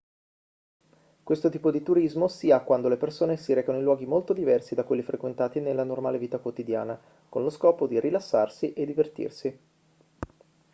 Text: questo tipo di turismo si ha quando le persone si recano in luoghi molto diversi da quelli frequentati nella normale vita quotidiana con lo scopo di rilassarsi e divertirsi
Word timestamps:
questo 1.21 1.49
tipo 1.49 1.69
di 1.69 1.83
turismo 1.83 2.27
si 2.27 2.49
ha 2.49 2.61
quando 2.63 2.87
le 2.89 2.97
persone 2.97 3.37
si 3.37 3.53
recano 3.53 3.77
in 3.77 3.83
luoghi 3.83 4.07
molto 4.07 4.33
diversi 4.33 4.73
da 4.73 4.83
quelli 4.83 5.03
frequentati 5.03 5.59
nella 5.59 5.83
normale 5.83 6.17
vita 6.17 6.39
quotidiana 6.39 6.99
con 7.29 7.43
lo 7.43 7.51
scopo 7.51 7.85
di 7.85 7.99
rilassarsi 7.99 8.73
e 8.73 8.83
divertirsi 8.87 9.59